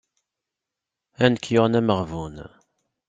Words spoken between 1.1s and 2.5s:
A nekk yuɣen ameɣbun.